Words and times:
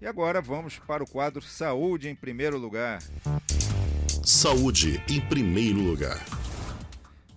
E 0.00 0.06
agora 0.06 0.40
vamos 0.40 0.78
para 0.78 1.04
o 1.04 1.06
quadro 1.06 1.42
Saúde 1.42 2.08
em 2.08 2.14
Primeiro 2.14 2.56
Lugar. 2.56 3.00
Saúde 4.24 5.02
em 5.10 5.20
primeiro 5.20 5.78
lugar. 5.80 6.18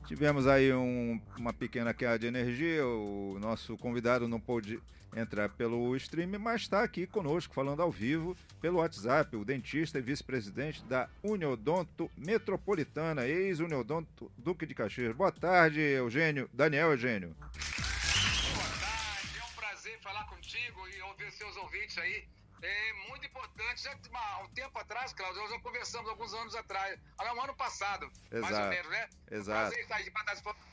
Tivemos 0.07 0.47
aí 0.47 0.73
um, 0.73 1.19
uma 1.37 1.51
pequena 1.51 1.93
queda 1.93 2.17
de 2.19 2.27
energia, 2.27 2.85
o 2.85 3.37
nosso 3.39 3.75
convidado 3.77 4.29
não 4.29 4.39
pôde 4.39 4.79
entrar 5.13 5.49
pelo 5.49 5.93
stream, 5.97 6.39
mas 6.39 6.61
está 6.61 6.83
aqui 6.83 7.05
conosco, 7.05 7.53
falando 7.53 7.81
ao 7.81 7.91
vivo, 7.91 8.35
pelo 8.61 8.77
WhatsApp, 8.77 9.35
o 9.35 9.43
dentista 9.43 9.99
e 9.99 10.01
vice-presidente 10.01 10.83
da 10.85 11.09
Uniodonto 11.21 12.09
Metropolitana, 12.17 13.27
ex-Uniodonto 13.27 14.31
Duque 14.37 14.65
de 14.65 14.73
Caxias. 14.73 15.13
Boa 15.13 15.31
tarde, 15.31 15.81
Eugênio. 15.81 16.49
Daniel 16.53 16.91
Eugênio. 16.91 17.35
Boa 17.39 18.69
tarde, 18.79 19.37
é 19.37 19.43
um 19.43 19.55
prazer 19.55 19.99
falar 19.99 20.25
contigo 20.27 20.79
e 20.87 21.01
ouvir 21.01 21.31
seus 21.31 21.57
ouvintes 21.57 21.97
aí. 21.97 22.23
É 22.63 22.93
muito 23.09 23.25
importante, 23.25 23.83
já 23.83 23.91
há 23.91 24.43
um 24.43 24.47
tempo 24.49 24.79
atrás, 24.79 25.13
Cláudio, 25.13 25.41
nós 25.41 25.51
já 25.51 25.59
conversamos 25.59 26.09
alguns 26.09 26.33
anos 26.33 26.55
atrás, 26.55 26.99
um 27.35 27.41
ano 27.41 27.53
passado, 27.55 28.09
mais 28.31 28.57
ou 28.57 28.69
menos, 28.69 28.89
né? 28.89 29.09
Exato. 29.29 29.75
Prazer 29.75 29.83
estar 29.83 30.23
dar 30.25 30.63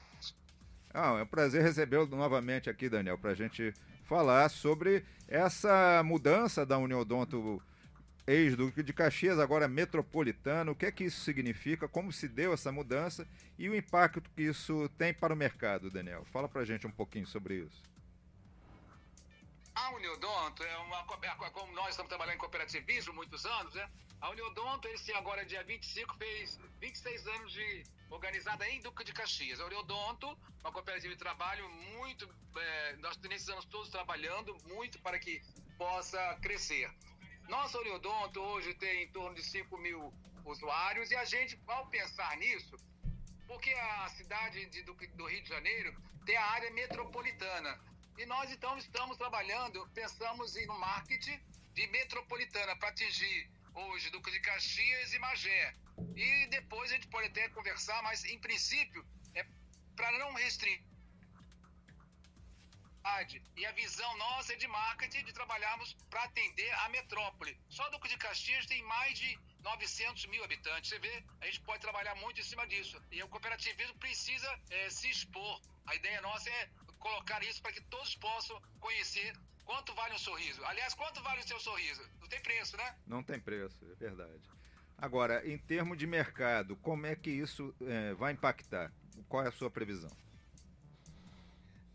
ah, 0.92 1.18
é 1.18 1.22
um 1.22 1.26
prazer 1.26 1.62
recebê-lo 1.62 2.06
novamente 2.06 2.68
aqui, 2.68 2.88
Daniel, 2.88 3.16
para 3.16 3.30
a 3.30 3.34
gente 3.34 3.72
falar 4.04 4.48
sobre 4.48 5.04
essa 5.28 6.02
mudança 6.04 6.66
da 6.66 6.78
Uniodonto 6.78 7.62
ex-duque 8.26 8.82
de 8.82 8.92
Caxias, 8.92 9.38
agora 9.38 9.68
metropolitano. 9.68 10.72
O 10.72 10.74
que 10.74 10.86
é 10.86 10.92
que 10.92 11.04
isso 11.04 11.20
significa? 11.20 11.88
Como 11.88 12.12
se 12.12 12.26
deu 12.26 12.52
essa 12.52 12.72
mudança 12.72 13.26
e 13.56 13.68
o 13.68 13.74
impacto 13.74 14.30
que 14.34 14.42
isso 14.42 14.88
tem 14.98 15.14
para 15.14 15.32
o 15.32 15.36
mercado, 15.36 15.90
Daniel? 15.90 16.24
Fala 16.32 16.48
para 16.48 16.62
a 16.62 16.64
gente 16.64 16.86
um 16.86 16.90
pouquinho 16.90 17.26
sobre 17.26 17.54
isso. 17.58 17.82
A 19.90 19.92
Uniodonto 19.92 20.62
é 20.62 20.78
uma. 20.78 21.04
É, 21.20 21.50
como 21.50 21.72
nós 21.72 21.90
estamos 21.90 22.08
trabalhando 22.08 22.36
em 22.36 22.38
cooperativismo 22.38 23.12
muitos 23.12 23.44
anos, 23.44 23.74
né? 23.74 23.90
A 24.20 24.30
Uniodonto, 24.30 24.86
esse 24.86 25.12
agora, 25.12 25.44
dia 25.44 25.64
25, 25.64 26.16
fez 26.16 26.60
26 26.78 27.26
anos 27.26 27.52
de 27.52 27.82
organizada 28.08 28.68
em 28.68 28.80
Duque 28.80 29.02
de 29.02 29.12
Caxias. 29.12 29.60
A 29.60 29.66
Uniodonto, 29.66 30.28
uma 30.60 30.70
cooperativa 30.70 31.12
de 31.12 31.18
trabalho 31.18 31.68
muito. 31.68 32.32
É, 32.56 32.96
nós 32.98 33.16
nesses 33.18 33.48
anos 33.48 33.64
todos 33.64 33.90
trabalhando 33.90 34.56
muito 34.66 35.00
para 35.00 35.18
que 35.18 35.42
possa 35.76 36.38
crescer. 36.40 36.88
Nossa 37.48 37.76
Uniodonto 37.80 38.40
hoje 38.40 38.72
tem 38.74 39.02
em 39.02 39.08
torno 39.08 39.34
de 39.34 39.42
5 39.42 39.76
mil 39.76 40.14
usuários 40.44 41.10
e 41.10 41.16
a 41.16 41.24
gente, 41.24 41.60
ao 41.66 41.88
pensar 41.88 42.36
nisso, 42.36 42.76
porque 43.48 43.72
a 43.72 44.08
cidade 44.10 44.66
de, 44.66 44.82
do, 44.84 44.94
do 44.94 45.26
Rio 45.26 45.42
de 45.42 45.48
Janeiro 45.48 46.00
tem 46.24 46.36
a 46.36 46.44
área 46.44 46.70
metropolitana. 46.70 47.89
E 48.20 48.26
nós 48.26 48.52
então 48.52 48.76
estamos 48.76 49.16
trabalhando, 49.16 49.88
pensamos 49.94 50.54
em 50.54 50.68
um 50.70 50.78
marketing 50.78 51.40
de 51.72 51.86
metropolitana 51.86 52.76
para 52.76 52.90
atingir 52.90 53.50
hoje 53.74 54.10
Duque 54.10 54.30
de 54.30 54.40
Caxias 54.40 55.14
e 55.14 55.18
Magé. 55.18 55.74
E 56.14 56.46
depois 56.48 56.90
a 56.90 56.96
gente 56.96 57.08
pode 57.08 57.28
até 57.28 57.48
conversar, 57.48 58.02
mas 58.02 58.22
em 58.26 58.38
princípio 58.38 59.02
é 59.34 59.42
para 59.96 60.18
não 60.18 60.34
restringir. 60.34 60.84
E 63.56 63.64
a 63.64 63.72
visão 63.72 64.14
nossa 64.18 64.52
é 64.52 64.56
de 64.56 64.68
marketing, 64.68 65.24
de 65.24 65.32
trabalharmos 65.32 65.96
para 66.10 66.24
atender 66.24 66.70
a 66.84 66.90
metrópole. 66.90 67.58
Só 67.70 67.88
Duque 67.88 68.10
de 68.10 68.18
Caxias 68.18 68.66
tem 68.66 68.82
mais 68.82 69.18
de 69.18 69.40
900 69.60 70.26
mil 70.26 70.44
habitantes. 70.44 70.90
Você 70.90 70.98
vê, 70.98 71.24
a 71.40 71.46
gente 71.46 71.62
pode 71.62 71.80
trabalhar 71.80 72.14
muito 72.16 72.38
em 72.38 72.44
cima 72.44 72.66
disso. 72.66 73.02
E 73.10 73.22
o 73.22 73.28
cooperativismo 73.28 73.98
precisa 73.98 74.60
é, 74.68 74.90
se 74.90 75.08
expor. 75.08 75.58
A 75.86 75.94
ideia 75.94 76.20
nossa 76.20 76.50
é 76.50 76.68
colocar 77.00 77.42
isso 77.42 77.60
para 77.60 77.72
que 77.72 77.80
todos 77.82 78.14
possam 78.14 78.60
conhecer 78.78 79.36
quanto 79.64 79.94
vale 79.94 80.14
um 80.14 80.18
sorriso. 80.18 80.64
Aliás, 80.64 80.94
quanto 80.94 81.22
vale 81.22 81.40
o 81.40 81.48
seu 81.48 81.58
sorriso? 81.58 82.02
Não 82.20 82.28
tem 82.28 82.40
preço, 82.40 82.76
né? 82.76 82.96
Não 83.06 83.22
tem 83.22 83.40
preço, 83.40 83.76
é 83.90 83.94
verdade. 83.94 84.40
Agora, 84.96 85.46
em 85.48 85.58
termos 85.58 85.96
de 85.96 86.06
mercado, 86.06 86.76
como 86.76 87.06
é 87.06 87.16
que 87.16 87.30
isso 87.30 87.74
é, 87.80 88.14
vai 88.14 88.32
impactar? 88.32 88.92
Qual 89.28 89.44
é 89.44 89.48
a 89.48 89.52
sua 89.52 89.70
previsão? 89.70 90.10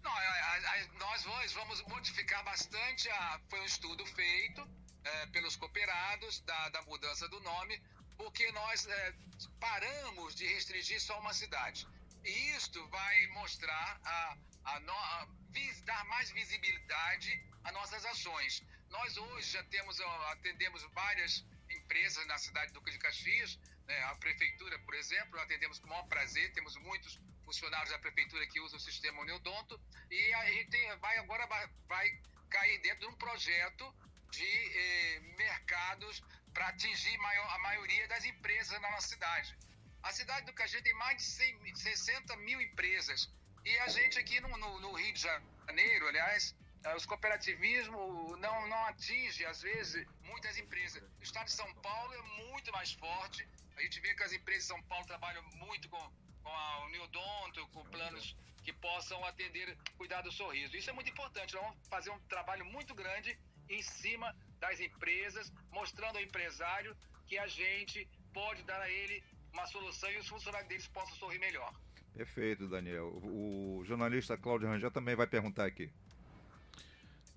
Não, 0.03 0.11
a, 0.11 0.17
a, 0.17 0.87
nós 0.99 1.53
vamos 1.53 1.81
modificar 1.83 2.43
bastante. 2.43 3.09
A, 3.09 3.39
foi 3.49 3.59
um 3.59 3.65
estudo 3.65 4.05
feito 4.05 4.67
é, 5.03 5.25
pelos 5.27 5.55
cooperados 5.55 6.39
da, 6.41 6.69
da, 6.69 6.81
mudança 6.83 7.27
do 7.27 7.39
nome, 7.41 7.81
porque 8.17 8.51
nós 8.51 8.85
é, 8.87 9.13
paramos 9.59 10.35
de 10.35 10.45
restringir 10.47 11.01
só 11.01 11.19
uma 11.19 11.33
cidade. 11.33 11.87
E 12.23 12.55
isto 12.55 12.87
vai 12.89 13.27
mostrar 13.27 13.99
a, 14.03 14.37
a, 14.65 14.79
no, 14.79 14.93
a 14.93 15.27
vis, 15.49 15.81
dar 15.81 16.03
mais 16.05 16.31
visibilidade 16.31 17.41
às 17.63 17.73
nossas 17.73 18.05
ações. 18.05 18.63
Nós 18.89 19.17
hoje 19.17 19.51
já 19.51 19.63
temos, 19.65 19.99
atendemos 20.31 20.83
várias 20.93 21.45
empresas 21.69 22.25
na 22.27 22.37
cidade 22.37 22.71
do 22.73 22.81
de 22.81 22.99
Caxias, 22.99 23.59
né, 23.87 24.03
a 24.03 24.15
prefeitura, 24.15 24.77
por 24.79 24.93
exemplo, 24.95 25.39
atendemos 25.39 25.79
com 25.79 25.87
o 25.87 25.89
maior 25.89 26.07
prazer, 26.07 26.51
temos 26.53 26.75
muitos 26.77 27.19
funcionários 27.43 27.91
da 27.91 27.99
prefeitura 27.99 28.45
que 28.47 28.59
usam 28.59 28.77
o 28.77 28.81
sistema 28.81 29.21
Uniodonto 29.21 29.79
e 30.09 30.33
a 30.33 30.51
gente 30.51 30.95
vai 30.95 31.17
agora 31.17 31.45
vai, 31.47 31.67
vai 31.87 32.21
cair 32.49 32.79
dentro 32.81 33.01
de 33.01 33.07
um 33.07 33.17
projeto 33.17 33.95
de 34.31 34.45
eh, 34.45 35.19
mercados 35.37 36.23
para 36.53 36.69
atingir 36.69 37.17
maior, 37.19 37.47
a 37.53 37.59
maioria 37.59 38.07
das 38.07 38.25
empresas 38.25 38.81
na 38.81 38.89
nossa 38.91 39.07
cidade. 39.09 39.55
A 40.01 40.11
cidade 40.11 40.45
do 40.45 40.53
Caxias 40.53 40.81
tem 40.81 40.93
mais 40.93 41.17
de 41.17 41.23
100, 41.23 41.75
60 41.75 42.35
mil 42.37 42.61
empresas 42.61 43.29
e 43.65 43.79
a 43.79 43.87
gente 43.87 44.19
aqui 44.19 44.39
no, 44.39 44.49
no, 44.57 44.79
no 44.79 44.93
Rio 44.93 45.13
de 45.13 45.21
Janeiro, 45.21 46.07
aliás, 46.07 46.55
uh, 46.85 46.95
os 46.95 47.05
cooperativismo 47.05 48.37
não, 48.37 48.67
não 48.67 48.85
atinge, 48.85 49.43
às 49.45 49.61
vezes, 49.61 50.07
muitas 50.23 50.57
empresas. 50.57 51.01
O 51.19 51.23
estado 51.23 51.45
de 51.45 51.51
São 51.51 51.73
Paulo 51.75 52.13
é 52.13 52.21
muito 52.45 52.71
mais 52.71 52.93
forte. 52.93 53.47
A 53.75 53.81
gente 53.81 53.99
vê 53.99 54.13
que 54.13 54.23
as 54.23 54.31
empresas 54.31 54.63
de 54.63 54.67
São 54.69 54.81
Paulo 54.83 55.05
trabalham 55.07 55.43
muito 55.55 55.89
com, 55.89 56.11
com 56.43 56.49
a 56.49 56.85
Uniodonto, 56.85 57.67
com 57.69 57.83
planos 57.85 58.35
que 58.63 58.71
possam 58.71 59.23
atender, 59.25 59.75
cuidar 59.97 60.21
do 60.21 60.31
sorriso. 60.31 60.77
Isso 60.77 60.89
é 60.89 60.93
muito 60.93 61.09
importante. 61.09 61.55
Nós 61.55 61.63
vamos 61.63 61.87
fazer 61.87 62.11
um 62.11 62.19
trabalho 62.27 62.65
muito 62.65 62.93
grande 62.93 63.37
em 63.67 63.81
cima 63.81 64.35
das 64.59 64.79
empresas, 64.79 65.51
mostrando 65.71 66.17
ao 66.17 66.23
empresário 66.23 66.95
que 67.25 67.37
a 67.37 67.47
gente 67.47 68.07
pode 68.31 68.61
dar 68.63 68.81
a 68.81 68.89
ele 68.89 69.23
uma 69.51 69.65
solução 69.67 70.11
e 70.11 70.17
os 70.17 70.27
funcionários 70.27 70.69
deles 70.69 70.87
possam 70.87 71.15
sorrir 71.15 71.39
melhor. 71.39 71.73
Perfeito, 72.15 72.67
Daniel. 72.67 73.07
O 73.23 73.83
jornalista 73.85 74.37
Cláudio 74.37 74.69
Rangel 74.69 74.89
também 74.89 75.15
vai 75.15 75.27
perguntar 75.27 75.65
aqui. 75.65 75.91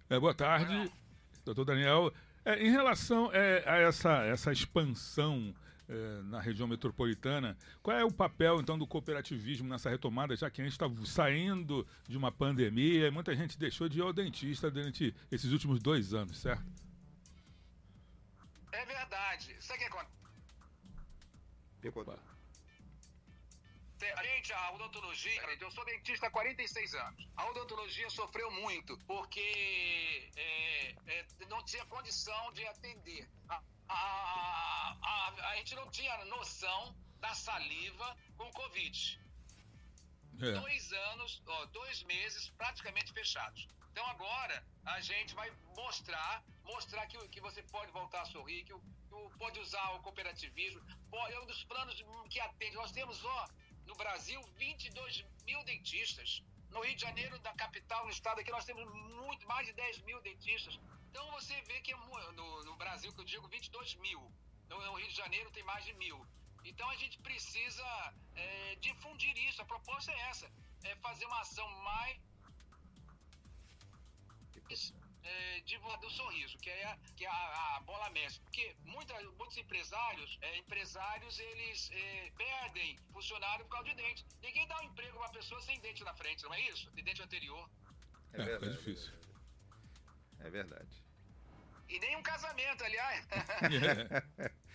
É, 0.08 0.18
boa 0.20 0.32
tarde, 0.32 0.90
doutor 1.44 1.64
Daniel. 1.64 2.12
É, 2.44 2.62
em 2.64 2.70
relação 2.70 3.30
é, 3.32 3.64
a 3.68 3.76
essa, 3.78 4.22
essa 4.24 4.52
expansão 4.52 5.52
é, 5.88 6.22
na 6.22 6.40
região 6.40 6.68
metropolitana, 6.68 7.58
qual 7.82 7.96
é 7.96 8.04
o 8.04 8.12
papel 8.12 8.60
então 8.60 8.78
do 8.78 8.86
cooperativismo 8.86 9.68
nessa 9.68 9.90
retomada, 9.90 10.36
já 10.36 10.48
que 10.48 10.60
a 10.60 10.64
gente 10.64 10.72
está 10.72 10.88
saindo 11.04 11.84
de 12.06 12.16
uma 12.16 12.30
pandemia 12.30 13.08
e 13.08 13.10
muita 13.10 13.34
gente 13.34 13.58
deixou 13.58 13.88
de 13.88 13.98
ir 13.98 14.02
ao 14.02 14.12
dentista 14.12 14.70
durante 14.70 15.12
esses 15.30 15.50
últimos 15.50 15.80
dois 15.80 16.14
anos, 16.14 16.38
certo? 16.38 16.64
É 18.70 18.86
verdade. 18.86 19.56
Sabe 19.58 19.78
o 19.78 19.82
que 19.82 19.88
acontece? 19.88 20.18
A 24.00 24.22
gente, 24.22 24.52
a 24.52 24.70
odontologia, 24.72 25.42
eu 25.60 25.70
sou 25.72 25.84
dentista 25.84 26.28
há 26.28 26.30
46 26.30 26.94
anos. 26.94 27.28
A 27.36 27.46
odontologia 27.46 28.08
sofreu 28.10 28.48
muito 28.50 28.96
porque 29.06 30.30
é, 30.36 30.90
é, 31.06 31.26
não 31.48 31.64
tinha 31.64 31.84
condição 31.86 32.52
de 32.52 32.64
atender. 32.66 33.28
A, 33.48 33.60
a, 33.88 34.96
a, 35.02 35.50
a, 35.50 35.56
gente 35.56 35.74
não 35.74 35.90
tinha 35.90 36.24
noção 36.26 36.94
da 37.18 37.34
saliva 37.34 38.16
com 38.36 38.48
Covid. 38.52 39.20
É. 40.40 40.52
Dois 40.52 40.92
anos, 40.92 41.42
ó, 41.44 41.66
dois 41.66 42.04
meses 42.04 42.50
praticamente 42.50 43.12
fechados. 43.12 43.66
Então 43.90 44.06
agora 44.06 44.64
a 44.84 45.00
gente 45.00 45.34
vai 45.34 45.50
mostrar, 45.74 46.44
mostrar 46.62 47.04
que, 47.08 47.18
que 47.30 47.40
você 47.40 47.64
pode 47.64 47.90
voltar 47.90 48.22
a 48.22 48.26
sorrir, 48.26 48.62
que, 48.62 48.72
que 48.72 49.38
pode 49.38 49.58
usar 49.58 49.90
o 49.96 50.02
cooperativismo. 50.02 50.80
Pode, 51.10 51.34
é 51.34 51.40
um 51.40 51.46
dos 51.46 51.64
planos 51.64 52.00
que 52.30 52.38
atende. 52.38 52.76
Nós 52.76 52.92
temos, 52.92 53.24
ó, 53.24 53.48
no 53.88 53.94
Brasil 53.94 54.40
22 54.58 55.24
mil 55.46 55.64
dentistas. 55.64 56.42
No 56.70 56.80
Rio 56.84 56.94
de 56.94 57.00
Janeiro, 57.00 57.38
da 57.38 57.52
capital, 57.54 58.04
no 58.04 58.10
estado 58.10 58.40
aqui, 58.40 58.50
nós 58.50 58.66
temos 58.66 58.84
muito, 59.16 59.48
mais 59.48 59.66
de 59.66 59.72
10 59.72 60.02
mil 60.02 60.20
dentistas. 60.20 60.78
Então 61.10 61.24
você 61.32 61.60
vê 61.62 61.80
que 61.80 61.92
é 61.92 61.96
no, 61.96 62.64
no 62.64 62.76
Brasil, 62.76 63.10
que 63.14 63.20
eu 63.20 63.24
digo 63.24 63.48
22 63.48 63.94
mil. 63.96 64.20
No, 64.68 64.76
no 64.86 64.94
Rio 64.94 65.08
de 65.08 65.16
Janeiro 65.16 65.50
tem 65.50 65.62
mais 65.64 65.84
de 65.86 65.94
mil. 65.94 66.18
Então 66.64 66.88
a 66.90 66.96
gente 66.96 67.18
precisa 67.20 68.14
é, 68.34 68.76
difundir 68.76 69.34
isso. 69.48 69.62
A 69.62 69.64
proposta 69.64 70.12
é 70.12 70.20
essa: 70.30 70.52
é 70.84 70.94
fazer 70.96 71.24
uma 71.24 71.40
ação 71.40 71.68
mais 71.82 72.20
é, 75.24 75.60
de 75.60 75.78
do 75.78 76.10
sorriso, 76.10 76.56
que 76.58 76.70
é, 76.70 76.84
a, 76.84 76.98
que 77.16 77.24
é 77.24 77.28
a, 77.28 77.76
a 77.76 77.80
bola 77.80 78.10
mestre. 78.10 78.40
Porque 78.42 78.76
muita, 78.84 79.14
muitos 79.32 79.56
empresários, 79.56 80.38
é, 80.40 80.58
empresários, 80.58 81.38
eles 81.38 81.90
é, 81.92 82.32
perdem 82.36 82.98
funcionário 83.12 83.64
por 83.64 83.72
causa 83.72 83.88
de 83.90 83.96
dente. 83.96 84.26
Ninguém 84.42 84.66
dá 84.66 84.80
um 84.80 84.84
emprego 84.84 85.18
a 85.18 85.20
uma 85.22 85.32
pessoa 85.32 85.60
sem 85.62 85.80
dente 85.80 86.04
na 86.04 86.14
frente, 86.14 86.42
não 86.44 86.54
é 86.54 86.60
isso? 86.62 86.90
De 86.92 87.02
dente 87.02 87.22
anterior. 87.22 87.68
É, 88.32 88.42
é, 88.42 88.54
é 88.54 88.58
difícil. 88.58 89.12
É 90.40 90.50
verdade. 90.50 91.02
E 91.88 91.98
nem 91.98 92.16
um 92.16 92.22
casamento, 92.22 92.84
aliás. 92.84 93.26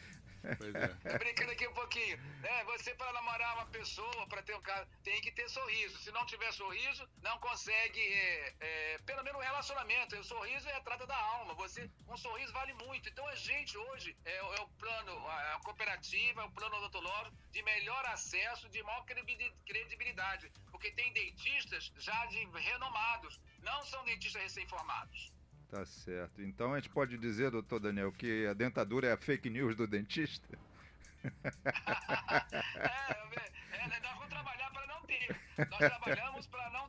Pois 0.58 0.76
é. 0.76 1.18
Brincando 1.18 1.52
aqui 1.52 1.68
um 1.68 1.74
pouquinho. 1.74 2.20
É, 2.44 2.64
você 2.66 2.94
para 2.96 3.14
namorar 3.14 3.56
uma 3.56 3.66
pessoa, 3.68 4.28
para 4.28 4.42
ter 4.44 4.56
um 4.56 4.62
cara, 4.62 4.86
tem 5.04 5.22
que 5.22 5.32
ter 5.32 5.50
sorriso. 5.50 5.98
Se 6.00 6.12
não 6.12 6.26
tiver 6.26 6.52
sorriso, 6.52 7.08
não 7.22 7.40
consegue, 7.40 8.00
é, 8.00 8.56
é, 8.60 8.98
pelo 9.06 9.24
menos 9.24 9.40
um 9.40 9.44
relacionamento. 9.44 10.16
O 10.18 10.24
sorriso 10.24 10.68
é 10.70 10.76
a 10.76 10.82
trata 10.82 11.08
da 11.08 11.18
alma. 11.18 11.54
Você, 11.56 11.90
um 12.08 12.18
sorriso 12.18 12.52
vale 12.52 12.74
muito. 12.74 13.08
Então 13.10 13.28
a 13.28 13.36
gente 13.36 13.78
hoje 13.78 14.16
é, 14.26 14.38
é 14.38 14.62
o 14.62 14.68
plano, 14.68 15.28
a, 15.28 15.56
a 15.56 15.60
cooperativa, 15.60 16.42
é 16.42 16.46
o 16.46 16.52
plano 16.52 16.76
odontológico 16.78 17.36
de 17.52 17.64
melhor 17.64 18.06
acesso, 18.08 18.70
de 18.70 18.84
maior 18.84 19.06
credibi- 19.06 19.56
credibilidade. 19.66 20.52
Porque 20.72 20.92
tem 20.92 21.14
dentistas 21.14 21.92
já 21.98 22.26
de 22.26 22.44
renomados, 22.46 23.40
não 23.62 23.86
são 23.86 24.04
dentistas 24.04 24.42
recém-formados. 24.42 25.32
Tá 25.74 25.84
certo. 25.88 26.40
Então 26.44 26.72
a 26.72 26.80
gente 26.80 26.92
pode 26.92 27.18
dizer, 27.18 27.50
doutor 27.50 27.80
Daniel, 27.80 28.12
que 28.12 28.46
a 28.46 28.54
dentadura 28.54 29.08
é 29.08 29.12
a 29.12 29.18
fake 29.18 29.50
news 29.50 29.76
do 29.76 29.88
dentista? 29.88 30.48
é, 31.24 31.32
é, 33.72 33.88
nós 33.88 34.00
vamos 34.14 34.28
trabalhar 34.28 34.70
para 34.70 34.86
não 34.86 35.02
ter. 35.02 35.36
Nós 35.58 35.80
trabalhamos 35.80 36.46
para 36.46 36.70
não 36.70 36.88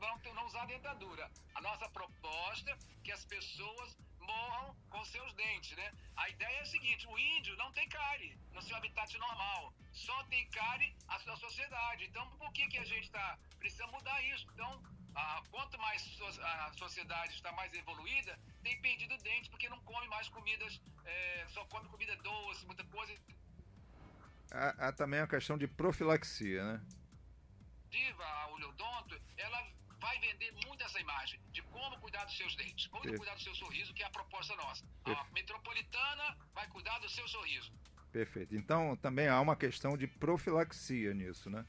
não 0.00 0.34
não 0.34 0.46
usar 0.46 0.66
dentadura. 0.66 1.30
A 1.54 1.60
nossa 1.60 1.88
proposta 1.90 2.68
é 2.68 2.76
que 3.04 3.12
as 3.12 3.24
pessoas 3.24 3.96
morram 4.18 4.74
com 4.90 5.04
seus 5.04 5.32
dentes, 5.34 5.76
né? 5.76 5.92
A 6.16 6.28
ideia 6.28 6.56
é 6.58 6.62
a 6.62 6.66
seguinte: 6.66 7.06
o 7.06 7.16
índio 7.16 7.56
não 7.56 7.70
tem 7.70 7.88
cárie 7.88 8.36
no 8.52 8.60
seu 8.60 8.76
habitat 8.76 9.16
normal, 9.18 9.72
só 9.92 10.24
tem 10.24 10.44
cárie 10.48 10.92
a 11.06 11.20
sua 11.20 11.36
sociedade. 11.36 12.04
Então, 12.06 12.28
por 12.38 12.52
que 12.52 12.66
que 12.66 12.78
a 12.78 12.84
gente 12.84 13.04
está 13.04 13.38
precisa 13.60 13.86
mudar 13.86 14.20
isso? 14.24 14.48
Então, 14.52 14.82
ah, 15.16 15.42
quanto 15.50 15.78
mais 15.78 16.02
so- 16.02 16.42
a 16.42 16.72
sociedade 16.74 17.34
está 17.34 17.50
mais 17.52 17.72
evoluída, 17.74 18.38
tem 18.62 18.80
perdido 18.80 19.16
dente 19.18 19.50
porque 19.50 19.68
não 19.68 19.80
come 19.80 20.06
mais 20.08 20.28
comidas, 20.28 20.80
eh, 21.04 21.46
só 21.50 21.64
come 21.66 21.88
comida 21.88 22.14
doce, 22.16 22.64
muita 22.66 22.84
coisa. 22.84 23.14
Há, 24.50 24.88
há 24.88 24.92
também 24.92 25.20
a 25.20 25.26
questão 25.26 25.58
de 25.58 25.66
profilaxia, 25.66 26.62
né? 26.64 26.86
Diva, 27.90 28.24
a 28.24 28.48
Oleodonto, 28.48 29.20
ela 29.36 29.66
vai 29.98 30.18
vender 30.20 30.52
muito 30.66 30.84
essa 30.84 31.00
imagem 31.00 31.40
de 31.50 31.62
como 31.62 31.98
cuidar 31.98 32.24
dos 32.24 32.36
seus 32.36 32.54
dentes, 32.54 32.86
como 32.88 33.02
Perfeito. 33.02 33.18
cuidar 33.18 33.34
do 33.34 33.42
seu 33.42 33.54
sorriso, 33.54 33.94
que 33.94 34.02
é 34.02 34.06
a 34.06 34.10
proposta 34.10 34.54
nossa. 34.56 34.84
A 35.06 35.24
metropolitana 35.32 36.36
vai 36.54 36.68
cuidar 36.68 36.98
do 36.98 37.08
seu 37.08 37.26
sorriso. 37.28 37.72
Perfeito. 38.12 38.54
Então 38.54 38.96
também 38.96 39.28
há 39.28 39.40
uma 39.40 39.56
questão 39.56 39.96
de 39.96 40.06
profilaxia 40.06 41.12
nisso, 41.14 41.50
né? 41.50 41.64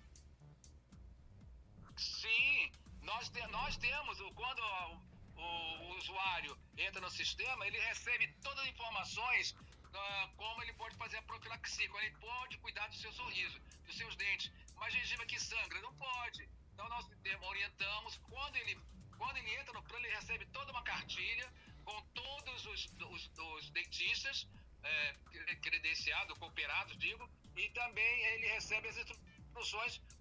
Nós, 3.17 3.29
te- 3.29 3.47
nós 3.47 3.77
temos, 3.77 4.17
quando 4.35 4.59
o, 4.59 5.41
o- 5.41 5.97
usuário 5.97 6.55
entra 6.77 7.01
no 7.01 7.09
sistema, 7.09 7.65
ele 7.65 7.79
recebe 7.79 8.27
todas 8.43 8.59
as 8.63 8.69
informações 8.69 9.55
ah, 9.93 10.29
como 10.37 10.61
ele 10.61 10.73
pode 10.73 10.95
fazer 10.97 11.17
a 11.17 11.21
profilaxia, 11.23 11.87
como 11.89 11.99
ele 12.03 12.15
pode 12.17 12.57
cuidar 12.59 12.87
do 12.87 12.95
seu 12.95 13.11
sorriso, 13.11 13.59
dos 13.85 13.97
seus 13.97 14.15
dentes. 14.15 14.51
Uma 14.75 14.89
gengiva 14.91 15.25
que 15.25 15.39
sangra, 15.39 15.81
não 15.81 15.93
pode. 15.95 16.47
Então 16.73 16.87
nós 16.89 17.07
orientamos, 17.41 18.17
quando 18.29 18.55
ele, 18.57 18.79
quando 19.17 19.37
ele 19.37 19.51
entra 19.55 19.73
no 19.73 19.81
plano, 19.81 20.05
ele 20.05 20.15
recebe 20.15 20.45
toda 20.47 20.71
uma 20.71 20.83
cartilha 20.83 21.51
com 21.83 21.99
todos 22.13 22.65
os, 22.67 22.85
os- 23.09 23.31
os 23.55 23.69
dentistas 23.71 24.47
é, 24.83 25.13
credenciados, 25.63 26.37
cooperados, 26.37 26.95
digo, 26.99 27.27
e 27.55 27.67
também 27.71 28.25
ele 28.33 28.47
recebe 28.49 28.87
as 28.89 28.97
instruções 28.97 29.25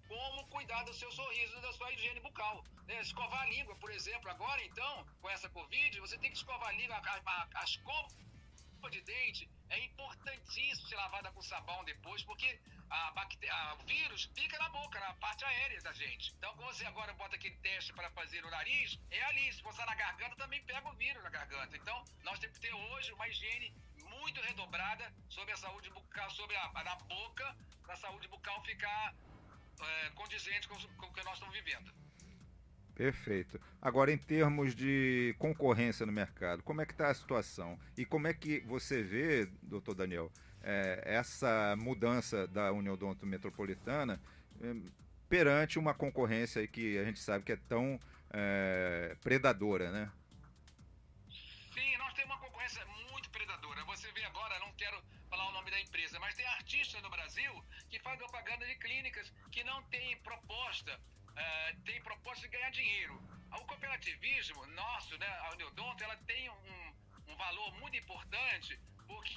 como 0.07 0.47
cuidar 0.47 0.83
do 0.83 0.93
seu 0.93 1.11
sorriso 1.11 1.57
e 1.57 1.61
da 1.61 1.71
sua 1.73 1.91
higiene 1.93 2.19
bucal. 2.21 2.63
né? 2.87 3.01
Escovar 3.01 3.41
a 3.41 3.45
língua, 3.47 3.75
por 3.75 3.91
exemplo, 3.91 4.29
agora 4.31 4.63
então, 4.63 5.05
com 5.21 5.29
essa 5.29 5.49
Covid, 5.49 5.99
você 5.99 6.17
tem 6.17 6.31
que 6.31 6.37
escovar 6.37 6.69
a 6.69 6.71
língua, 6.71 6.95
a, 6.95 7.21
a, 7.25 7.47
a 7.55 7.63
escova 7.63 8.07
de 8.89 9.01
dente 9.01 9.49
é 9.69 9.79
importantíssimo 9.83 10.87
ser 10.87 10.95
lavada 10.95 11.29
com 11.31 11.41
sabão 11.41 11.83
depois, 11.83 12.23
porque 12.23 12.59
a 12.89 13.11
bacté- 13.11 13.49
a- 13.49 13.73
o 13.75 13.85
vírus 13.85 14.29
fica 14.33 14.57
na 14.59 14.69
boca, 14.69 14.97
na 14.99 15.13
parte 15.15 15.43
aérea 15.43 15.81
da 15.81 15.91
gente. 15.91 16.31
Então, 16.37 16.55
quando 16.55 16.73
você 16.73 16.85
agora 16.85 17.11
bota 17.13 17.35
aquele 17.35 17.57
teste 17.57 17.91
para 17.93 18.09
fazer 18.11 18.41
no 18.41 18.49
nariz, 18.49 18.97
é 19.11 19.21
ali. 19.23 19.51
Se 19.51 19.61
você 19.61 19.83
na 19.85 19.93
garganta, 19.95 20.35
também 20.37 20.63
pega 20.63 20.87
o 20.89 20.93
vírus 20.95 21.21
na 21.21 21.29
garganta. 21.29 21.75
Então, 21.75 22.01
nós 22.23 22.39
temos 22.39 22.57
que 22.57 22.61
ter 22.67 22.73
hoje 22.73 23.11
uma 23.11 23.27
higiene 23.27 23.75
muito 23.97 24.39
redobrada 24.41 25.13
sobre 25.27 25.51
a 25.53 25.57
saúde 25.57 25.89
bucal, 25.89 26.29
sobre 26.31 26.55
a, 26.55 26.71
na 26.71 26.95
boca, 26.95 27.57
para 27.81 27.93
a 27.93 27.97
saúde 27.97 28.27
bucal 28.29 28.63
ficar 28.63 29.13
é, 29.79 30.09
condizente 30.11 30.67
com, 30.67 30.75
com 30.97 31.07
o 31.07 31.13
que 31.13 31.23
nós 31.23 31.33
estamos 31.33 31.55
vivendo. 31.55 31.91
Perfeito. 32.97 33.61
Agora, 33.79 34.11
em 34.11 34.17
termos 34.17 34.73
de 34.73 35.35
concorrência 35.37 36.03
no 36.03 36.11
mercado, 36.11 36.63
como 36.63 36.81
é 36.81 36.85
que 36.85 36.93
está 36.93 37.09
a 37.09 37.13
situação? 37.13 37.79
E 37.95 38.03
como 38.03 38.27
é 38.27 38.33
que 38.33 38.61
você 38.61 39.03
vê, 39.03 39.47
doutor 39.61 39.93
Daniel, 39.93 40.31
eh, 40.63 41.03
essa 41.05 41.75
mudança 41.77 42.47
da 42.47 42.71
Uniodonto 42.71 43.23
Metropolitana 43.23 44.19
eh, 44.59 44.75
perante 45.29 45.77
uma 45.77 45.93
concorrência 45.93 46.65
que 46.67 46.97
a 46.97 47.03
gente 47.03 47.19
sabe 47.19 47.45
que 47.45 47.51
é 47.51 47.59
tão 47.69 47.99
eh, 48.31 49.15
predadora, 49.21 49.91
né? 49.91 50.11
Você 53.97 54.11
vê 54.11 54.23
agora, 54.25 54.59
não 54.59 54.71
quero 54.73 55.03
falar 55.27 55.49
o 55.49 55.51
nome 55.53 55.71
da 55.71 55.79
empresa, 55.81 56.19
mas 56.19 56.35
tem 56.35 56.45
artistas 56.45 57.01
no 57.01 57.09
Brasil 57.09 57.51
que 57.89 57.97
fazem 57.97 58.19
propaganda 58.19 58.63
de 58.67 58.75
clínicas 58.75 59.27
que 59.51 59.63
não 59.63 59.81
têm 59.85 60.15
proposta, 60.21 61.01
eh, 61.35 61.75
tem 61.83 61.99
proposta 62.03 62.43
de 62.43 62.49
ganhar 62.55 62.69
dinheiro. 62.69 63.15
O 63.59 63.65
cooperativismo 63.65 64.67
nosso, 64.67 65.17
né, 65.17 65.27
a 65.45 65.53
Uniodonto, 65.53 66.03
ela 66.03 66.15
tem 66.27 66.47
um, 66.47 66.95
um 67.29 67.35
valor 67.37 67.73
muito 67.79 67.97
importante 67.97 68.79
porque 69.07 69.35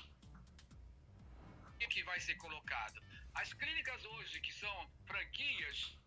o 1.83 1.89
que 1.89 2.03
vai 2.03 2.21
ser 2.21 2.35
colocado. 2.35 3.03
As 3.35 3.55
clínicas 3.55 4.05
hoje 4.05 4.41
que 4.43 4.53
são 4.53 4.91
franquias, 5.07 5.99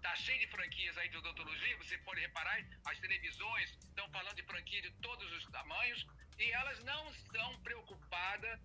Tá 0.00 0.14
cheio 0.14 0.38
de 0.38 0.46
franquias 0.46 0.96
aí 0.96 1.08
de 1.08 1.16
odontologia, 1.16 1.76
você 1.78 1.98
pode 1.98 2.20
reparar, 2.20 2.64
as 2.84 3.00
televisões 3.00 3.70
estão 3.82 4.08
falando 4.10 4.36
de 4.36 4.44
franquia 4.44 4.80
de 4.80 4.90
todos 5.02 5.32
os 5.32 5.44
tamanhos 5.46 6.06
e 6.38 6.52
elas 6.52 6.82
não 6.84 7.10
estão 7.10 7.60
preocupadas 7.60 8.60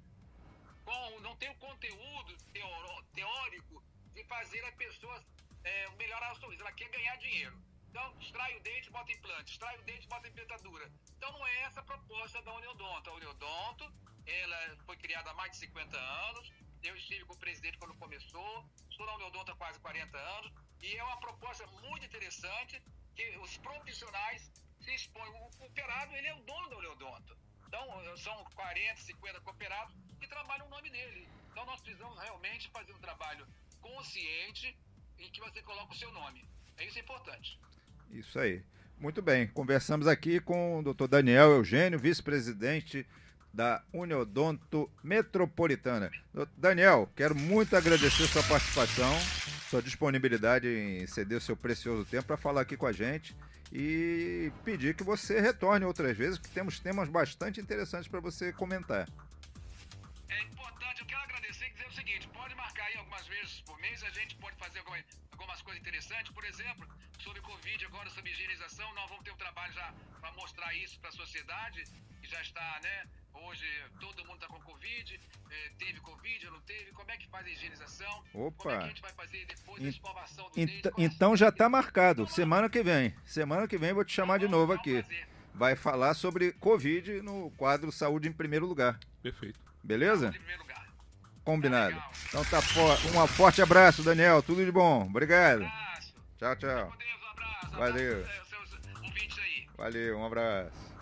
com, 0.86 1.20
não 1.22 1.36
tem 1.38 1.50
o 1.50 1.56
conteúdo 1.56 2.38
teórico 3.14 3.84
de 4.14 4.24
fazer 4.26 4.64
a 4.66 4.72
pessoa 4.74 5.24
é, 5.64 5.90
melhorar 5.96 6.34
o 6.34 6.40
sorriso, 6.40 6.62
ela 6.62 6.72
quer 6.72 6.90
ganhar 6.90 7.16
dinheiro. 7.18 7.58
Então, 7.90 8.16
extrai 8.20 8.56
o 8.58 8.60
dente, 8.62 8.90
bota 8.90 9.12
implante, 9.12 9.52
extrai 9.52 9.78
o 9.78 9.84
dente, 9.84 10.08
bota 10.08 10.28
implantadura. 10.28 10.92
Então, 11.16 11.32
não 11.32 11.46
é 11.48 11.62
essa 11.62 11.80
a 11.80 11.84
proposta 11.84 12.42
da 12.42 12.54
Uniodonto. 12.54 13.10
A 13.10 13.14
Uniodonto, 13.14 13.94
ela 14.26 14.78
foi 14.86 14.98
criada 14.98 15.30
há 15.30 15.34
mais 15.36 15.52
de 15.52 15.58
50 15.58 15.98
anos, 15.98 16.52
eu 16.82 16.96
estive 16.96 17.24
com 17.26 17.34
o 17.34 17.40
presidente 17.40 17.78
quando 17.78 17.96
começou, 17.96 18.66
estou 18.90 19.06
na 19.06 19.16
Uniodonto 19.16 19.52
há 19.52 19.56
quase 19.56 19.80
40 19.80 20.18
anos, 20.18 20.52
e 20.82 20.98
é 20.98 21.04
uma 21.04 21.20
proposta 21.20 21.66
muito 21.68 22.06
interessante 22.06 22.82
que 23.16 23.38
os 23.38 23.58
profissionais 23.58 24.52
se 24.82 24.94
expõem. 24.94 25.30
O 25.30 25.58
cooperado, 25.58 26.16
ele 26.16 26.28
é 26.28 26.36
o 26.36 26.42
dono 26.44 26.70
da 26.70 26.78
Uniodonto. 26.78 27.43
Então, 27.74 28.18
são 28.18 28.46
40, 28.54 29.02
50 29.02 29.42
cooperados 29.42 29.96
que 30.20 30.28
trabalham 30.28 30.68
o 30.68 30.70
nome 30.70 30.92
dele. 30.92 31.28
Então, 31.52 31.66
nós 31.66 31.82
precisamos 31.82 32.20
realmente 32.20 32.70
fazer 32.70 32.94
um 32.94 33.00
trabalho 33.00 33.48
consciente 33.82 34.78
em 35.18 35.28
que 35.32 35.40
você 35.40 35.60
coloca 35.64 35.92
o 35.92 35.98
seu 35.98 36.12
nome. 36.12 36.48
É 36.78 36.86
isso 36.86 37.00
é 37.00 37.02
importante. 37.02 37.60
Isso 38.12 38.38
aí. 38.38 38.64
Muito 39.00 39.24
bem, 39.24 39.48
conversamos 39.48 40.06
aqui 40.06 40.40
com 40.40 40.80
o 40.80 40.84
doutor 40.84 41.08
Daniel 41.08 41.50
Eugênio, 41.50 41.98
vice-presidente 41.98 43.08
da 43.52 43.84
Uniodonto 43.92 44.88
Metropolitana. 45.04 46.12
Daniel, 46.56 47.10
quero 47.16 47.34
muito 47.34 47.76
agradecer 47.76 48.28
sua 48.28 48.44
participação, 48.44 49.20
sua 49.72 49.82
disponibilidade 49.82 50.68
em 50.68 51.08
ceder 51.08 51.40
o 51.40 51.42
seu 51.42 51.58
precioso 51.58 52.06
tempo 52.06 52.28
para 52.28 52.38
falar 52.38 52.62
aqui 52.62 52.78
com 52.78 52.86
a 52.86 52.92
gente 52.92 53.36
e 53.76 54.52
pedir 54.64 54.96
que 54.96 55.04
você 55.04 55.42
retorne 55.42 55.84
outras 55.84 56.16
vezes, 56.16 56.38
que 56.38 56.48
temos 56.50 56.80
temas 56.80 57.10
bastante 57.10 57.60
interessantes 57.60 58.08
para 58.08 58.20
você 58.20 58.54
comentar. 58.54 59.10
É 60.30 60.40
importante, 60.44 61.02
eu 61.02 61.08
quero 61.08 61.22
agradecer 61.24 61.66
e 61.66 61.72
dizer 61.72 61.88
o 61.88 61.94
seguinte, 61.94 62.28
pode 62.28 62.54
marcar 62.54 62.86
aí 62.86 62.98
algumas 62.98 63.26
vezes 63.28 63.62
por 63.62 63.80
mês, 63.80 64.04
a 64.04 64.12
gente 64.12 64.36
pode 64.36 64.56
fazer 64.58 64.78
alguma- 64.80 65.04
algumas 65.32 65.60
coisas 65.64 65.82
interessantes, 65.82 66.32
por 66.32 66.46
exemplo, 66.46 66.88
sobre 67.20 67.42
Covid, 67.42 67.86
agora 67.86 68.10
sobre 68.12 68.30
higienização, 68.32 68.94
nós 68.94 69.10
vamos 69.10 69.24
ter 69.24 69.32
um 69.32 69.38
trabalho 69.38 69.74
já 69.74 69.92
para 70.22 70.32
mostrar 70.34 70.72
isso 70.76 71.00
para 71.00 71.10
a 71.10 71.14
sociedade, 71.14 71.84
que 72.22 72.28
já 72.30 72.42
está, 72.44 72.80
né, 72.84 73.08
hoje 73.34 73.66
todo 74.00 74.24
mundo 74.26 74.36
está 74.36 74.48
com 74.48 74.60
Covid, 74.62 75.20
eh, 75.52 75.72
teve 75.78 76.00
Covid 76.00 76.46
ou 76.48 76.54
não 76.54 76.62
teve, 76.62 76.92
como 76.92 77.12
é 77.12 77.18
que 77.18 77.28
faz 77.30 77.46
a 77.46 77.50
higienização, 77.50 78.24
como 78.32 78.48
é 78.48 78.52
que 78.52 78.68
Opa! 78.68 78.78
a 78.78 78.88
gente 78.88 79.02
vai 79.02 79.12
fazer 79.14 79.46
depois 79.46 79.82
a 79.84 79.86
Ent- 79.88 79.94
escovação 79.96 80.50
do 80.50 80.60
Ent- 80.60 80.68
dente. 80.70 80.82
qual 80.90 80.94
é 80.98 81.04
então 81.04 81.36
já 81.38 81.50
está 81.50 81.68
marcado, 81.70 82.28
semana 82.28 82.70
que 82.70 82.82
vem. 82.84 83.14
Semana 83.26 83.68
que 83.68 83.78
vem 83.78 83.90
eu 83.90 83.96
vou 83.96 84.06
te 84.06 84.14
chamar 84.14 84.38
de 84.40 84.46
Vamos- 84.46 84.60
novo 84.60 84.74
aqui. 84.74 85.02
fazer. 85.02 85.28
Vai 85.56 85.76
falar 85.76 86.14
sobre 86.16 86.52
Covid 86.54 87.22
no 87.22 87.52
quadro 87.52 87.92
Saúde 87.92 88.28
em 88.28 88.34
Primeiro 88.34 88.66
Lugar. 88.66 89.00
Perfeito. 89.22 89.60
Beleza? 89.84 90.30
Em 90.30 90.32
primeiro 90.32 90.62
lugar. 90.62 90.88
Combinado. 91.44 91.96
Tá. 91.96 92.12
Então 92.30 92.46
tá 92.46 92.62
fo- 92.62 93.20
um 93.20 93.28
forte 93.28 93.62
abraço, 93.62 94.02
Daniel. 94.02 94.42
Tudo 94.42 94.66
de 94.66 94.72
bom. 94.72 95.04
Obrigado. 95.06 95.64
Abraço. 95.64 96.14
Tchau, 96.40 96.56
tchau. 96.56 96.94
Deus, 96.98 97.22
um 97.22 97.28
abraço. 97.30 97.72
Valeu. 97.72 98.20
Abraço, 98.24 98.50
seus. 98.50 98.74
Valeu, 99.78 100.18
um. 100.18 100.26
Abraço. 100.26 100.93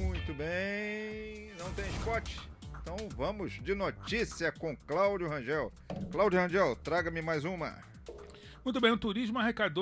Muito 0.00 0.32
bem, 0.34 1.50
não 1.58 1.70
tem 1.72 1.84
spot? 1.90 2.36
Então 2.80 2.96
vamos 3.16 3.52
de 3.62 3.74
notícia 3.74 4.50
com 4.50 4.76
Cláudio 4.86 5.28
Rangel. 5.28 5.72
Cláudio 6.10 6.40
Rangel, 6.40 6.74
traga-me 6.76 7.20
mais 7.20 7.44
uma. 7.44 7.76
Muito 8.64 8.80
bem, 8.80 8.90
o 8.90 8.96
turismo 8.96 9.38
arrecadou 9.38 9.74